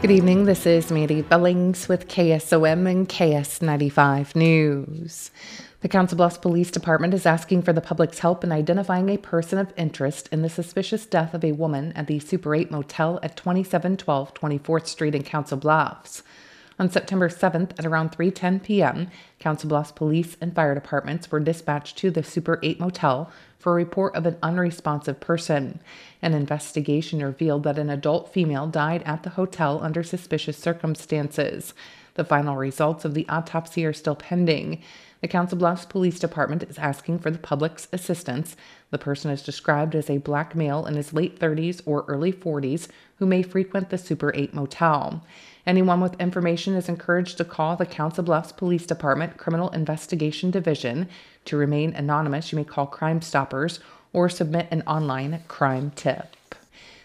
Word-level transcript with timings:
Good 0.00 0.12
evening. 0.12 0.46
This 0.46 0.64
is 0.64 0.90
Mandy 0.90 1.20
Billings 1.20 1.86
with 1.86 2.08
KSOM 2.08 2.90
and 2.90 3.06
KS95 3.06 4.34
News. 4.34 5.30
The 5.82 5.88
Council 5.88 6.16
Bluffs 6.16 6.38
Police 6.38 6.70
Department 6.70 7.12
is 7.12 7.26
asking 7.26 7.60
for 7.60 7.74
the 7.74 7.82
public's 7.82 8.20
help 8.20 8.42
in 8.42 8.50
identifying 8.50 9.10
a 9.10 9.18
person 9.18 9.58
of 9.58 9.74
interest 9.76 10.26
in 10.32 10.40
the 10.40 10.48
suspicious 10.48 11.04
death 11.04 11.34
of 11.34 11.44
a 11.44 11.52
woman 11.52 11.92
at 11.92 12.06
the 12.06 12.18
Super 12.18 12.54
8 12.54 12.70
Motel 12.70 13.20
at 13.22 13.36
2712 13.36 14.32
24th 14.32 14.86
Street 14.86 15.14
in 15.14 15.22
Council 15.22 15.58
Bluffs. 15.58 16.22
On 16.80 16.88
September 16.88 17.28
7th 17.28 17.72
at 17.78 17.84
around 17.84 18.10
3:10 18.10 18.62
p.m., 18.62 19.08
Council 19.38 19.68
Bluffs 19.68 19.92
police 19.92 20.38
and 20.40 20.54
fire 20.54 20.74
departments 20.74 21.30
were 21.30 21.38
dispatched 21.38 21.98
to 21.98 22.10
the 22.10 22.22
Super 22.22 22.58
8 22.62 22.80
Motel 22.80 23.30
for 23.58 23.72
a 23.72 23.74
report 23.74 24.16
of 24.16 24.24
an 24.24 24.38
unresponsive 24.42 25.20
person. 25.20 25.80
An 26.22 26.32
investigation 26.32 27.22
revealed 27.22 27.64
that 27.64 27.78
an 27.78 27.90
adult 27.90 28.32
female 28.32 28.66
died 28.66 29.02
at 29.04 29.24
the 29.24 29.30
hotel 29.30 29.78
under 29.82 30.02
suspicious 30.02 30.56
circumstances. 30.56 31.74
The 32.14 32.24
final 32.24 32.56
results 32.56 33.04
of 33.04 33.12
the 33.12 33.28
autopsy 33.28 33.84
are 33.84 33.92
still 33.92 34.16
pending. 34.16 34.80
The 35.20 35.28
Council 35.28 35.58
Bluffs 35.58 35.84
Police 35.84 36.18
Department 36.18 36.62
is 36.62 36.78
asking 36.78 37.18
for 37.18 37.30
the 37.30 37.38
public's 37.38 37.88
assistance. 37.92 38.56
The 38.90 38.98
person 38.98 39.30
is 39.30 39.42
described 39.42 39.94
as 39.94 40.08
a 40.08 40.16
black 40.16 40.54
male 40.54 40.86
in 40.86 40.94
his 40.94 41.12
late 41.12 41.38
30s 41.38 41.82
or 41.84 42.06
early 42.08 42.32
40s 42.32 42.88
who 43.16 43.26
may 43.26 43.42
frequent 43.42 43.90
the 43.90 43.98
Super 43.98 44.32
8 44.34 44.54
motel. 44.54 45.22
Anyone 45.66 46.00
with 46.00 46.18
information 46.18 46.74
is 46.74 46.88
encouraged 46.88 47.36
to 47.36 47.44
call 47.44 47.76
the 47.76 47.84
Council 47.84 48.24
Bluffs 48.24 48.52
Police 48.52 48.86
Department 48.86 49.36
Criminal 49.36 49.68
Investigation 49.70 50.50
Division. 50.50 51.06
To 51.44 51.56
remain 51.58 51.92
anonymous, 51.92 52.50
you 52.50 52.56
may 52.56 52.64
call 52.64 52.86
Crime 52.86 53.20
Stoppers 53.20 53.78
or 54.14 54.30
submit 54.30 54.68
an 54.70 54.82
online 54.86 55.44
crime 55.48 55.92
tip. 55.94 56.34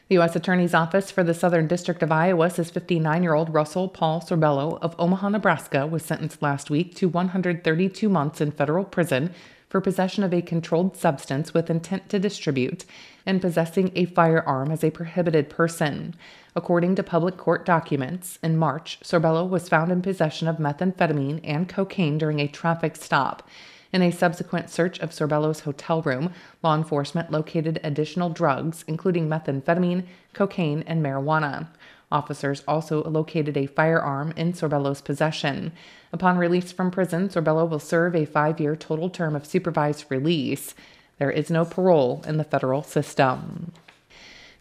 The 0.08 0.16
U.S. 0.16 0.36
Attorney's 0.36 0.76
Office 0.76 1.10
for 1.10 1.24
the 1.24 1.34
Southern 1.34 1.66
District 1.66 2.04
of 2.04 2.12
Iowa 2.12 2.52
says 2.52 2.70
59 2.70 3.24
year 3.24 3.34
old 3.34 3.52
Russell 3.52 3.90
Paul 3.90 4.22
Sorbello 4.22 4.78
of 4.80 4.94
Omaha, 5.00 5.30
Nebraska 5.30 5.88
was 5.88 6.06
sentenced 6.06 6.44
last 6.44 6.70
week 6.70 6.94
to 6.98 7.10
132 7.10 8.08
months 8.08 8.40
in 8.40 8.52
federal 8.52 8.84
prison 8.84 9.34
for 9.68 9.82
possession 9.82 10.24
of 10.24 10.32
a 10.32 10.44
controlled 10.44 10.96
substance 10.96 11.56
with 11.56 11.72
intent 11.72 12.08
to 12.10 12.20
distribute 12.20 12.86
and 13.26 13.42
possessing 13.42 13.92
a 13.96 14.06
firearm 14.06 14.72
as 14.72 14.84
a 14.84 14.92
prohibited 14.92 15.50
person. 15.50 16.14
According 16.56 16.94
to 16.98 17.04
public 17.04 17.38
court 17.38 17.66
documents, 17.66 18.38
in 18.44 18.58
March, 18.58 19.00
Sorbello 19.04 19.50
was 19.50 19.68
found 19.68 19.92
in 19.92 20.04
possession 20.04 20.48
of 20.48 20.58
methamphetamine 20.58 21.42
and 21.44 21.68
cocaine 21.68 22.20
during 22.20 22.40
a 22.40 22.48
traffic 22.48 22.96
stop. 22.96 23.50
In 23.96 24.02
a 24.02 24.12
subsequent 24.12 24.70
search 24.70 25.00
of 25.00 25.12
Sorbello's 25.12 25.62
hotel 25.62 26.02
room, 26.02 26.34
law 26.62 26.76
enforcement 26.76 27.32
located 27.32 27.80
additional 27.82 28.30
drugs, 28.30 28.84
including 28.90 29.30
methamphetamine, 29.30 30.06
cocaine, 30.34 30.84
and 30.86 31.02
marijuana. 31.02 31.70
Officers 32.12 32.62
also 32.68 33.02
located 33.06 33.56
a 33.56 33.68
firearm 33.68 34.34
in 34.36 34.52
Sorbello's 34.52 35.00
possession. 35.00 35.72
Upon 36.12 36.38
release 36.38 36.74
from 36.74 36.92
prison, 36.92 37.30
Sorbello 37.30 37.70
will 37.70 37.80
serve 37.80 38.18
a 38.18 38.26
five 38.26 38.60
year 38.60 38.76
total 38.76 39.10
term 39.10 39.34
of 39.34 39.46
supervised 39.46 40.08
release. 40.10 40.76
There 41.18 41.32
is 41.32 41.50
no 41.50 41.64
parole 41.64 42.22
in 42.28 42.36
the 42.36 42.44
federal 42.44 42.84
system. 42.84 43.72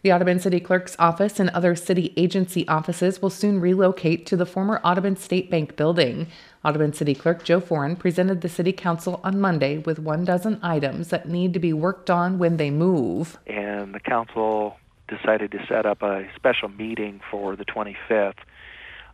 The 0.05 0.13
Audubon 0.13 0.39
City 0.39 0.59
Clerk's 0.59 0.95
office 0.99 1.39
and 1.39 1.49
other 1.49 1.75
city 1.75 2.13
agency 2.15 2.67
offices 2.67 3.23
will 3.23 3.31
soon 3.31 3.59
relocate 3.59 4.27
to 4.27 4.37
the 4.37 4.45
former 4.45 4.79
Audubon 4.83 5.15
State 5.15 5.49
Bank 5.49 5.75
building. 5.75 6.27
Audubon 6.65 6.93
City 6.93 7.13
Clerk 7.13 7.43
Joe 7.43 7.61
Foran 7.61 7.97
presented 7.97 8.41
the 8.41 8.49
City 8.49 8.73
Council 8.73 9.21
on 9.23 9.39
Monday 9.39 9.77
with 9.77 9.99
one 9.99 10.25
dozen 10.25 10.59
items 10.63 11.09
that 11.09 11.29
need 11.29 11.53
to 11.53 11.59
be 11.59 11.73
worked 11.73 12.09
on 12.09 12.39
when 12.39 12.57
they 12.57 12.71
move. 12.71 13.37
And 13.45 13.93
the 13.93 13.99
council 13.99 14.77
decided 15.07 15.51
to 15.51 15.65
set 15.67 15.85
up 15.85 16.01
a 16.01 16.27
special 16.35 16.69
meeting 16.69 17.21
for 17.29 17.55
the 17.55 17.65
25th 17.65 18.39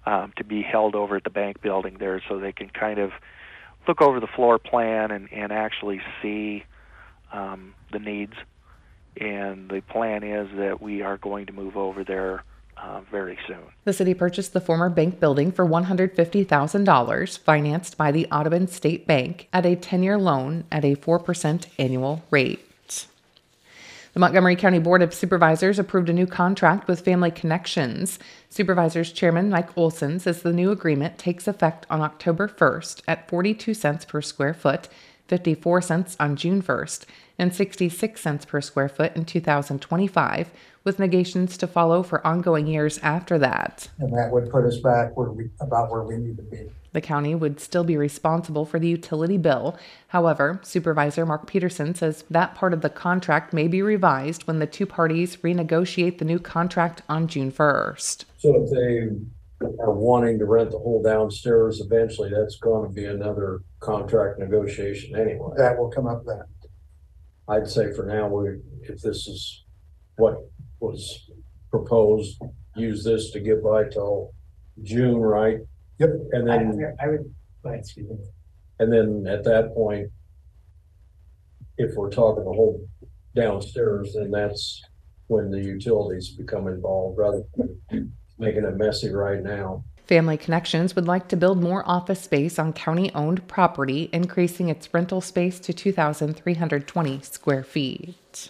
um, 0.05 0.31
to 0.38 0.45
be 0.45 0.61
held 0.61 0.95
over 0.95 1.17
at 1.17 1.26
the 1.26 1.30
bank 1.30 1.61
building 1.61 1.98
there 1.99 2.23
so 2.30 2.39
they 2.39 2.53
can 2.53 2.70
kind 2.70 2.99
of 2.99 3.11
look 3.86 4.02
over 4.02 4.21
the 4.21 4.27
floor 4.27 4.58
plan 4.58 5.11
and, 5.11 5.27
and 5.33 5.52
actually 5.52 6.02
see 6.21 6.64
um, 7.33 7.73
the 7.92 7.99
needs 7.99 8.33
and 9.17 9.70
the 9.70 9.81
plan 9.81 10.23
is 10.23 10.47
that 10.55 10.81
we 10.81 11.02
are 11.02 11.17
going 11.17 11.47
to 11.47 11.53
move 11.53 11.76
over 11.76 12.03
there 12.03 12.43
uh, 12.77 13.02
very 13.11 13.37
soon. 13.48 13.59
The 13.86 13.93
city 13.93 14.14
purchased 14.14 14.54
the 14.54 14.61
former 14.61 14.89
bank 14.89 15.20
building 15.20 15.52
for 15.52 15.65
$150,000, 15.65 17.37
financed 17.39 17.98
by 17.98 18.11
the 18.11 18.27
Audubon 18.32 18.67
State 18.67 19.08
Bank 19.08 19.48
at 19.54 19.65
a 19.65 19.76
10 19.76 20.04
year 20.04 20.17
loan 20.17 20.65
at 20.71 20.86
a 20.86 20.95
4% 20.95 21.65
annual 21.77 22.23
rate. 22.32 22.65
The 24.14 24.20
Montgomery 24.20 24.58
County 24.58 24.80
Board 24.80 25.02
of 25.02 25.14
Supervisors 25.14 25.80
approved 25.80 26.09
a 26.09 26.14
new 26.14 26.27
contract 26.27 26.89
with 26.89 26.99
Family 26.99 27.32
Connections. 27.32 28.20
Supervisors 28.49 29.14
Chairman 29.14 29.49
Mike 29.49 29.77
Olson 29.77 30.20
says 30.20 30.42
the 30.42 30.52
new 30.52 30.70
agreement 30.70 31.17
takes 31.17 31.48
effect 31.48 31.86
on 31.89 32.02
October 32.02 32.49
1st 32.49 33.03
at 33.08 33.30
42 33.30 33.73
cents 33.73 34.03
per 34.03 34.21
square 34.21 34.53
foot 34.53 34.89
54 35.31 35.81
cents 35.81 36.17
on 36.19 36.36
June 36.36 36.61
1st, 36.61 37.05
and 37.39 37.55
66 37.55 38.19
cents 38.19 38.43
per 38.43 38.59
square 38.59 38.89
foot 38.89 39.15
in 39.15 39.23
2025, 39.23 40.52
with 40.83 40.99
negations 40.99 41.55
to 41.58 41.67
follow 41.67 42.03
for 42.03 42.25
ongoing 42.27 42.67
years 42.67 42.97
after 42.97 43.39
that. 43.39 43.87
And 43.99 44.11
that 44.17 44.30
would 44.33 44.49
put 44.49 44.65
us 44.65 44.80
back 44.80 45.15
where 45.15 45.31
we, 45.31 45.49
about 45.61 45.89
where 45.89 46.03
we 46.03 46.17
need 46.17 46.36
to 46.36 46.43
be. 46.43 46.70
The 46.91 46.99
county 46.99 47.33
would 47.33 47.61
still 47.61 47.86
be 47.86 47.95
responsible 47.95 48.65
for 48.65 48.77
the 48.77 48.89
utility 48.89 49.37
bill. 49.37 49.80
However, 50.09 50.59
Supervisor 50.64 51.25
Mark 51.25 51.47
Peterson 51.47 51.95
says 51.95 52.25
that 52.30 52.53
part 52.53 52.73
of 52.73 52.81
the 52.81 52.89
contract 52.89 53.53
may 53.53 53.70
be 53.70 53.81
revised 53.81 54.47
when 54.47 54.59
the 54.59 54.67
two 54.67 54.86
parties 54.86 55.37
renegotiate 55.37 56.17
the 56.17 56.25
new 56.25 56.39
contract 56.39 57.03
on 57.08 57.30
June 57.30 57.53
1st. 57.53 58.25
So 58.39 58.61
if 58.61 58.70
they 58.70 59.15
are 59.80 59.94
wanting 59.94 60.39
to 60.39 60.45
rent 60.45 60.72
the 60.72 60.80
whole 60.80 61.02
downstairs, 61.02 61.82
eventually 61.82 62.30
that's 62.30 62.58
gonna 62.58 62.89
be 62.89 63.05
another 63.05 63.61
contract 63.80 64.39
negotiation 64.39 65.16
anyway. 65.16 65.54
That 65.58 65.77
will 65.77 65.89
come 65.89 66.08
up 66.08 66.23
then. 66.26 66.44
I'd 67.48 67.67
say 67.67 67.92
for 67.94 68.05
now, 68.05 68.27
we, 68.27 68.60
if 68.83 69.02
this 69.02 69.27
is 69.27 69.66
what 70.16 70.36
was 70.80 71.30
proposed, 71.70 72.42
use 72.76 73.04
this 73.04 73.32
to 73.32 73.39
get 73.39 73.64
by 73.64 73.86
till 73.86 74.32
June, 74.83 75.20
right? 75.20 75.58
Yep. 76.00 76.10
And 76.32 76.52
I, 76.52 76.58
then, 76.58 76.95
I 77.02 77.08
would, 77.08 77.36
go 77.64 77.70
ahead, 77.70 77.82
excuse 77.82 78.10
me. 78.10 78.17
and 78.80 78.92
then 78.92 79.26
at 79.27 79.44
that 79.44 79.73
point, 79.73 80.10
if 81.77 81.95
we're 81.95 82.10
talking 82.10 82.44
the 82.44 82.52
whole 82.52 82.88
downstairs, 83.36 84.14
then 84.16 84.32
that's 84.32 84.82
when 85.27 85.50
the 85.50 85.61
utilities 85.61 86.36
become 86.36 86.67
involved 86.67 87.17
rather 87.17 87.44
than 87.89 88.14
making 88.41 88.65
it 88.65 88.75
messy 88.75 89.09
right 89.09 89.41
now. 89.41 89.83
Family 90.07 90.35
Connections 90.35 90.93
would 90.95 91.07
like 91.07 91.29
to 91.29 91.37
build 91.37 91.61
more 91.61 91.87
office 91.87 92.19
space 92.19 92.59
on 92.59 92.73
county 92.73 93.13
owned 93.15 93.47
property, 93.47 94.09
increasing 94.11 94.67
its 94.67 94.93
rental 94.93 95.21
space 95.21 95.57
to 95.61 95.71
2,320 95.71 97.21
square 97.21 97.63
feet. 97.63 98.49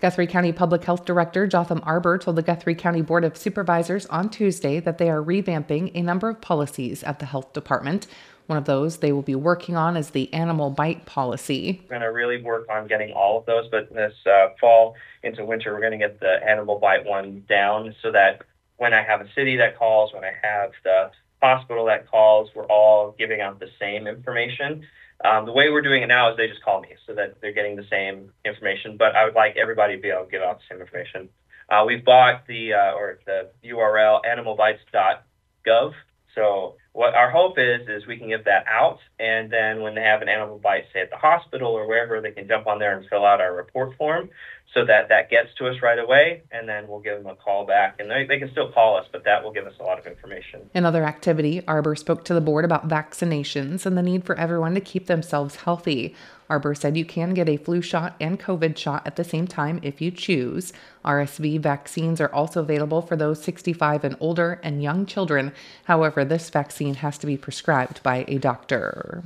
Guthrie 0.00 0.26
County 0.26 0.52
Public 0.52 0.84
Health 0.84 1.04
Director 1.04 1.46
Jotham 1.46 1.80
Arber 1.84 2.18
told 2.18 2.36
the 2.36 2.42
Guthrie 2.42 2.74
County 2.74 3.02
Board 3.02 3.24
of 3.24 3.36
Supervisors 3.36 4.06
on 4.06 4.30
Tuesday 4.30 4.80
that 4.80 4.98
they 4.98 5.10
are 5.10 5.22
revamping 5.22 5.90
a 5.94 6.02
number 6.02 6.28
of 6.28 6.40
policies 6.40 7.04
at 7.04 7.18
the 7.18 7.26
health 7.26 7.52
department. 7.52 8.06
One 8.46 8.58
of 8.58 8.64
those 8.64 8.96
they 8.96 9.12
will 9.12 9.22
be 9.22 9.34
working 9.34 9.76
on 9.76 9.96
is 9.96 10.10
the 10.10 10.32
animal 10.32 10.70
bite 10.70 11.04
policy. 11.04 11.82
We're 11.84 11.98
going 11.98 12.02
to 12.02 12.12
really 12.12 12.40
work 12.42 12.66
on 12.70 12.86
getting 12.86 13.12
all 13.12 13.38
of 13.38 13.46
those, 13.46 13.68
but 13.70 13.92
this 13.92 14.14
uh, 14.24 14.48
fall 14.60 14.94
into 15.22 15.44
winter, 15.44 15.74
we're 15.74 15.80
going 15.80 15.92
to 15.92 15.98
get 15.98 16.18
the 16.18 16.38
animal 16.48 16.78
bite 16.78 17.04
one 17.04 17.44
down 17.48 17.94
so 18.02 18.10
that 18.12 18.42
when 18.78 18.94
I 18.94 19.02
have 19.02 19.20
a 19.20 19.26
city 19.34 19.56
that 19.56 19.78
calls, 19.78 20.12
when 20.12 20.24
I 20.24 20.32
have 20.42 20.72
the 20.82 21.10
hospital 21.42 21.86
that 21.86 22.10
calls, 22.10 22.50
we're 22.54 22.66
all 22.66 23.14
giving 23.18 23.40
out 23.40 23.60
the 23.60 23.68
same 23.78 24.06
information. 24.06 24.86
Um, 25.24 25.46
the 25.46 25.52
way 25.52 25.68
we're 25.70 25.82
doing 25.82 26.02
it 26.02 26.06
now 26.06 26.30
is 26.30 26.36
they 26.36 26.46
just 26.46 26.62
call 26.62 26.80
me 26.80 26.90
so 27.06 27.14
that 27.14 27.40
they're 27.40 27.52
getting 27.52 27.76
the 27.76 27.86
same 27.90 28.32
information, 28.44 28.96
but 28.96 29.16
I 29.16 29.24
would 29.24 29.34
like 29.34 29.56
everybody 29.56 29.96
to 29.96 30.02
be 30.02 30.08
able 30.10 30.24
to 30.24 30.30
give 30.30 30.42
out 30.42 30.58
the 30.58 30.64
same 30.74 30.80
information. 30.80 31.28
Uh, 31.68 31.84
we've 31.86 32.04
bought 32.04 32.46
the 32.46 32.72
uh, 32.72 32.92
or 32.92 33.18
the 33.26 33.50
URL 33.64 34.20
animalbites.gov. 34.24 35.92
So 36.34 36.76
what 36.92 37.14
our 37.14 37.30
hope 37.30 37.58
is 37.58 37.88
is 37.88 38.06
we 38.06 38.16
can 38.16 38.28
give 38.28 38.44
that 38.44 38.64
out, 38.68 39.00
and 39.18 39.50
then 39.50 39.82
when 39.82 39.96
they 39.96 40.02
have 40.02 40.22
an 40.22 40.28
animal 40.28 40.58
bite, 40.58 40.84
say 40.92 41.00
at 41.00 41.10
the 41.10 41.16
hospital 41.16 41.72
or 41.72 41.88
wherever, 41.88 42.20
they 42.20 42.30
can 42.30 42.46
jump 42.46 42.68
on 42.68 42.78
there 42.78 42.96
and 42.96 43.08
fill 43.08 43.26
out 43.26 43.40
our 43.40 43.54
report 43.54 43.96
form, 43.96 44.30
so 44.74 44.84
that 44.84 45.08
that 45.08 45.30
gets 45.30 45.48
to 45.58 45.66
us 45.66 45.76
right 45.82 45.98
away, 45.98 46.42
and 46.50 46.68
then 46.68 46.86
we'll 46.88 47.00
give 47.00 47.18
them 47.18 47.26
a 47.26 47.34
call 47.34 47.66
back, 47.66 47.98
and 47.98 48.10
they, 48.10 48.26
they 48.26 48.38
can 48.38 48.50
still 48.50 48.70
call 48.70 48.96
us, 48.96 49.06
but 49.10 49.24
that 49.24 49.42
will 49.42 49.52
give 49.52 49.66
us 49.66 49.74
a 49.80 49.82
lot 49.82 49.98
of 49.98 50.06
information. 50.06 50.68
In 50.74 50.84
other 50.84 51.04
activity, 51.04 51.62
Arber 51.66 51.96
spoke 51.96 52.24
to 52.26 52.34
the 52.34 52.40
board 52.40 52.64
about 52.64 52.88
vaccinations 52.88 53.86
and 53.86 53.96
the 53.96 54.02
need 54.02 54.24
for 54.24 54.38
everyone 54.38 54.74
to 54.74 54.80
keep 54.80 55.06
themselves 55.06 55.56
healthy. 55.56 56.14
Arber 56.50 56.74
said 56.74 56.96
you 56.96 57.04
can 57.04 57.34
get 57.34 57.48
a 57.48 57.56
flu 57.56 57.80
shot 57.82 58.14
and 58.20 58.40
COVID 58.40 58.76
shot 58.76 59.06
at 59.06 59.16
the 59.16 59.24
same 59.24 59.46
time 59.46 59.80
if 59.82 60.00
you 60.00 60.10
choose. 60.10 60.72
RSV 61.04 61.60
vaccines 61.60 62.20
are 62.20 62.32
also 62.32 62.60
available 62.60 63.02
for 63.02 63.16
those 63.16 63.42
65 63.42 64.04
and 64.04 64.16
older 64.20 64.60
and 64.62 64.82
young 64.82 65.06
children. 65.06 65.52
However, 65.84 66.24
this 66.24 66.50
vaccine 66.50 66.94
has 66.94 67.18
to 67.18 67.26
be 67.26 67.36
prescribed 67.36 68.02
by 68.02 68.24
a 68.28 68.38
doctor. 68.38 69.24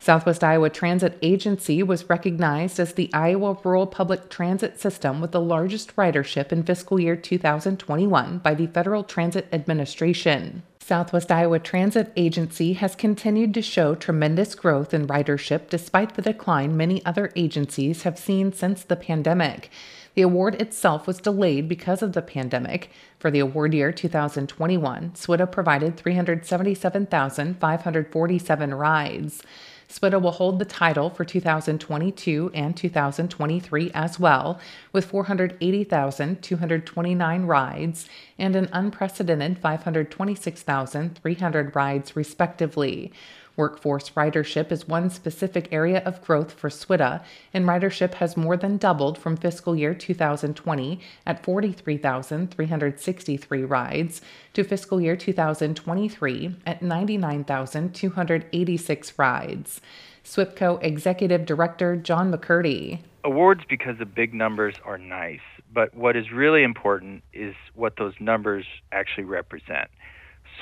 Southwest 0.00 0.44
Iowa 0.44 0.70
Transit 0.70 1.18
Agency 1.22 1.82
was 1.82 2.08
recognized 2.08 2.78
as 2.78 2.94
the 2.94 3.10
Iowa 3.12 3.58
Rural 3.64 3.86
Public 3.86 4.30
Transit 4.30 4.80
System 4.80 5.20
with 5.20 5.32
the 5.32 5.40
largest 5.40 5.94
ridership 5.96 6.52
in 6.52 6.62
fiscal 6.62 7.00
year 7.00 7.16
2021 7.16 8.38
by 8.38 8.54
the 8.54 8.68
Federal 8.68 9.02
Transit 9.02 9.48
Administration. 9.52 10.62
Southwest 10.78 11.30
Iowa 11.30 11.58
Transit 11.58 12.10
Agency 12.16 12.72
has 12.74 12.94
continued 12.94 13.52
to 13.52 13.60
show 13.60 13.94
tremendous 13.94 14.54
growth 14.54 14.94
in 14.94 15.06
ridership 15.06 15.68
despite 15.68 16.14
the 16.14 16.22
decline 16.22 16.74
many 16.76 17.04
other 17.04 17.30
agencies 17.36 18.04
have 18.04 18.18
seen 18.18 18.54
since 18.54 18.84
the 18.84 18.96
pandemic. 18.96 19.68
The 20.14 20.22
award 20.22 20.54
itself 20.60 21.06
was 21.06 21.18
delayed 21.18 21.68
because 21.68 22.02
of 22.02 22.14
the 22.14 22.22
pandemic. 22.22 22.90
For 23.18 23.30
the 23.30 23.40
award 23.40 23.74
year 23.74 23.92
2021, 23.92 25.12
SWITA 25.14 25.52
provided 25.52 25.98
377,547 25.98 28.74
rides. 28.74 29.42
SWITA 29.88 30.20
will 30.20 30.32
hold 30.32 30.58
the 30.58 30.66
title 30.66 31.08
for 31.08 31.24
2022 31.24 32.50
and 32.52 32.76
2023 32.76 33.90
as 33.94 34.20
well, 34.20 34.60
with 34.92 35.06
480,229 35.06 37.46
rides 37.46 38.06
and 38.38 38.54
an 38.54 38.68
unprecedented 38.72 39.58
526,300 39.58 41.74
rides, 41.74 42.14
respectively. 42.14 43.10
Workforce 43.58 44.08
ridership 44.10 44.70
is 44.72 44.88
one 44.88 45.10
specific 45.10 45.68
area 45.72 45.98
of 46.06 46.22
growth 46.22 46.52
for 46.52 46.70
SWITA, 46.70 47.24
and 47.52 47.66
ridership 47.66 48.14
has 48.14 48.36
more 48.36 48.56
than 48.56 48.76
doubled 48.76 49.18
from 49.18 49.36
fiscal 49.36 49.74
year 49.74 49.94
2020 49.94 51.00
at 51.26 51.44
43,363 51.44 53.64
rides 53.64 54.22
to 54.54 54.62
fiscal 54.62 55.00
year 55.00 55.16
2023 55.16 56.54
at 56.64 56.80
99,286 56.80 59.18
rides. 59.18 59.80
SWIPCO 60.24 60.78
Executive 60.82 61.44
Director 61.44 61.96
John 61.96 62.32
McCurdy. 62.32 63.00
Awards 63.24 63.64
because 63.68 63.98
the 63.98 64.06
big 64.06 64.32
numbers 64.32 64.76
are 64.84 64.98
nice, 64.98 65.40
but 65.74 65.92
what 65.94 66.14
is 66.16 66.30
really 66.30 66.62
important 66.62 67.24
is 67.32 67.56
what 67.74 67.96
those 67.96 68.14
numbers 68.20 68.64
actually 68.92 69.24
represent. 69.24 69.90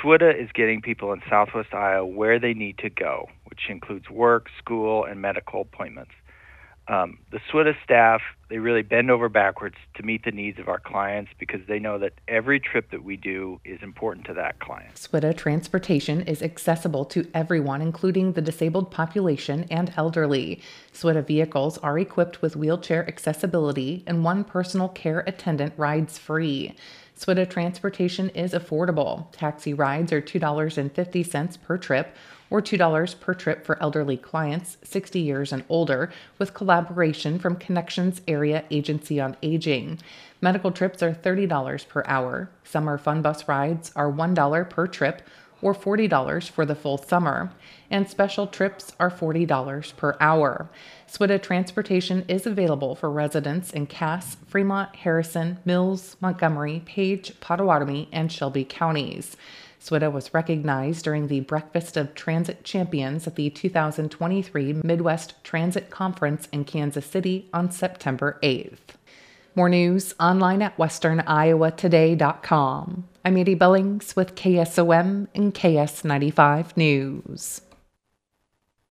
SWITA 0.03 0.43
is 0.43 0.51
getting 0.53 0.83
people 0.83 1.13
in 1.13 1.23
Southwest 1.29 1.73
Iowa 1.73 2.07
where 2.07 2.39
they 2.39 2.53
need 2.53 2.79
to 2.79 2.91
go, 2.91 3.29
which 3.47 3.63
includes 3.69 4.11
work, 4.11 4.49
school, 4.59 5.05
and 5.05 5.21
medical 5.21 5.63
appointments. 5.63 6.13
Um, 6.89 7.19
the 7.33 7.41
SWITA 7.51 7.75
staff, 7.83 8.23
they 8.49 8.59
really 8.59 8.83
bend 8.83 9.11
over 9.11 9.29
backwards 9.29 9.75
to 9.97 10.05
meet 10.05 10.25
the 10.25 10.31
needs 10.31 10.59
of 10.61 10.69
our 10.69 10.79
clients 10.79 11.33
because 11.39 11.61
they 11.67 11.81
know 11.81 11.99
that 11.99 12.13
every 12.29 12.61
trip 12.61 12.93
that 12.93 13.03
we 13.03 13.17
do 13.17 13.61
is 13.65 13.83
important 13.83 14.25
to 14.27 14.35
that 14.35 14.61
client. 14.61 14.95
SWITA 14.95 15.37
transportation 15.37 16.21
is 16.23 16.43
accessible 16.43 17.05
to 17.07 17.29
everyone, 17.35 17.83
including 17.83 18.33
the 18.33 18.41
disabled 18.43 18.93
population 18.93 19.67
and 19.69 19.93
elderly. 19.97 20.61
SWITA 20.93 21.27
vehicles 21.27 21.77
are 21.79 21.99
equipped 21.99 22.41
with 22.41 22.55
wheelchair 22.55 23.07
accessibility, 23.09 24.05
and 24.07 24.23
one 24.23 24.45
personal 24.45 24.89
care 24.89 25.25
attendant 25.27 25.73
rides 25.77 26.19
free. 26.19 26.77
SWITA 27.19 27.49
transportation 27.49 28.29
is 28.31 28.53
affordable. 28.53 29.33
Taxi 29.33 29.73
rides 29.75 30.13
are 30.13 30.21
$2.50 30.21 31.63
per 31.63 31.79
trip 31.79 32.15
or 32.51 32.63
$2 32.63 33.21
per 33.21 33.35
trip 33.35 33.65
for 33.65 33.81
elderly 33.83 34.17
clients 34.17 34.77
60 34.85 35.19
years 35.19 35.53
and 35.53 35.65
older, 35.69 36.11
with 36.39 36.55
collaboration 36.55 37.39
from 37.39 37.57
Connections 37.57 38.21
Area 38.29 38.65
Agency 38.71 39.21
on 39.21 39.37
Aging. 39.43 39.99
Medical 40.41 40.71
trips 40.71 41.03
are 41.03 41.13
$30 41.13 41.89
per 41.89 42.03
hour. 42.07 42.51
Summer 42.65 42.99
fun 42.99 43.23
bus 43.23 43.49
rides 43.49 43.91
are 43.97 44.13
$1 44.13 44.71
per 44.71 44.87
trip 44.87 45.23
or 45.63 45.75
$40 45.75 46.51
for 46.51 46.67
the 46.67 46.75
full 46.75 46.99
summer, 46.99 47.51
and 47.91 48.09
special 48.09 48.47
trips 48.47 48.93
are 49.01 49.11
$40 49.11 49.97
per 49.97 50.17
hour. 50.21 50.69
SWITA 51.09 51.43
transportation 51.43 52.25
is 52.29 52.47
available 52.47 52.95
for 52.95 53.11
residents 53.11 53.73
in 53.73 53.87
Cass, 53.87 54.37
Fremont, 54.47 54.95
Harrison, 54.97 55.59
Mills, 55.65 56.17
Montgomery, 56.21 56.83
Page, 56.85 57.33
Pottawattamie, 57.41 58.09
and 58.13 58.31
Shelby 58.31 58.65
counties. 58.65 59.37
SWITA 59.87 60.11
was 60.11 60.35
recognized 60.35 61.05
during 61.05 61.29
the 61.29 61.39
Breakfast 61.41 61.97
of 61.97 62.15
Transit 62.17 62.65
Champions 62.65 63.29
at 63.29 63.37
the 63.37 63.51
2023 63.51 64.81
Midwest 64.83 65.35
Transit 65.45 65.91
Conference 65.91 66.49
in 66.51 66.65
Kansas 66.65 67.07
City 67.07 67.49
on 67.53 67.71
September 67.71 68.41
8th. 68.43 68.97
More 69.55 69.69
news 69.69 70.13
online 70.19 70.61
at 70.61 70.77
westerniowatoday.com. 70.77 73.05
I'm 73.25 73.37
Edie 73.37 73.55
Billings 73.55 74.17
with 74.17 74.35
KSOM 74.35 75.29
and 75.37 75.55
KS95 75.55 76.77
News. 76.77 77.61